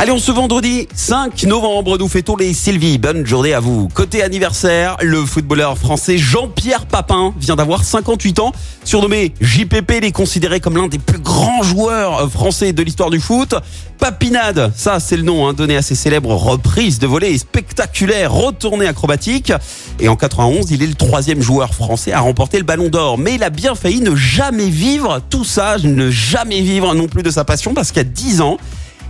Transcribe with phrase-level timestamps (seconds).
[0.00, 2.98] Allez, on se vendredi 5 novembre, nous fêtons les Sylvie.
[2.98, 3.88] Bonne journée à vous.
[3.92, 8.52] Côté anniversaire, le footballeur français Jean-Pierre Papin vient d'avoir 58 ans.
[8.84, 13.18] Surnommé JPP, il est considéré comme l'un des plus grands joueurs français de l'histoire du
[13.18, 13.56] foot.
[13.98, 18.86] Papinade, ça c'est le nom hein, donné à ses célèbres reprises de volée spectaculaires, retournées
[18.86, 19.52] acrobatiques.
[19.98, 23.18] Et en 91, il est le troisième joueur français à remporter le Ballon d'Or.
[23.18, 27.24] Mais il a bien failli ne jamais vivre tout ça, ne jamais vivre non plus
[27.24, 28.58] de sa passion parce a 10 ans,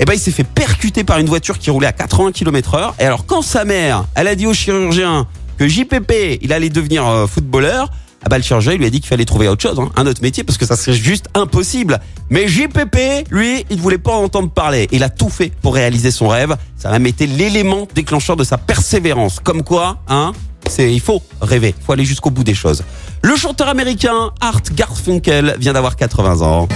[0.01, 2.95] eh ben, il s'est fait percuter par une voiture qui roulait à 80 km heure.
[3.01, 5.27] Et alors, quand sa mère, elle a dit au chirurgien
[5.59, 7.91] que JPP, il allait devenir euh, footballeur,
[8.25, 10.07] ah bah, le chirurgien il lui a dit qu'il fallait trouver autre chose, hein, un
[10.07, 12.01] autre métier, parce que ça serait juste impossible.
[12.31, 14.89] Mais JPP, lui, il ne voulait pas en entendre parler.
[14.93, 16.57] Il a tout fait pour réaliser son rêve.
[16.77, 19.41] Ça même été l'élément déclencheur de sa persévérance.
[19.41, 20.33] Comme quoi, hein,
[20.69, 22.83] c'est, il faut rêver, il faut aller jusqu'au bout des choses.
[23.23, 26.69] Le chanteur américain Art Garfunkel vient d'avoir 80 ans.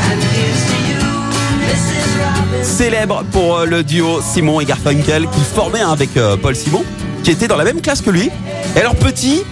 [2.63, 6.85] Célèbre pour euh, le duo Simon et Garfunkel qui formait hein, avec euh, Paul Simon,
[7.23, 8.31] qui était dans la même classe que lui.
[8.77, 9.43] Et alors petit,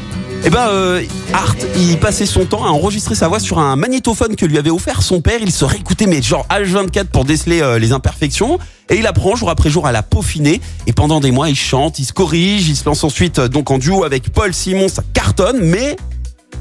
[0.44, 4.36] eh ben euh, Art, il passait son temps à enregistrer sa voix sur un magnétophone
[4.36, 5.38] que lui avait offert son père.
[5.40, 8.58] Il se réécoutait mais genre H24 pour déceler les imperfections.
[8.88, 10.60] Et il apprend jour après jour à la peaufiner.
[10.86, 13.78] Et pendant des mois, il chante, il se corrige, il se lance ensuite donc en
[13.78, 14.88] duo avec Paul Simon.
[14.88, 15.96] Ça cartonne, mais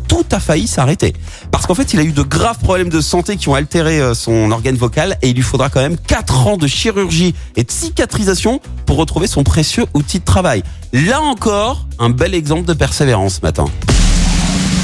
[0.09, 1.13] tout a failli s'arrêter.
[1.51, 4.13] Parce qu'en fait, il a eu de graves problèmes de santé qui ont altéré euh,
[4.13, 7.71] son organe vocal et il lui faudra quand même 4 ans de chirurgie et de
[7.71, 10.63] cicatrisation pour retrouver son précieux outil de travail.
[10.91, 13.65] Là encore, un bel exemple de persévérance ce matin.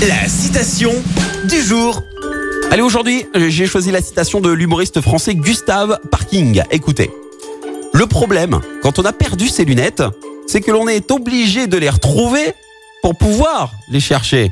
[0.08, 0.92] La citation
[1.50, 2.02] du jour.
[2.72, 6.62] Allez, aujourd'hui, j'ai choisi la citation de l'humoriste français Gustave Parking.
[6.72, 7.12] Écoutez.
[7.94, 10.04] Le problème, quand on a perdu ses lunettes,
[10.48, 12.54] c'est que l'on est obligé de les retrouver
[13.02, 14.52] pour pouvoir les chercher.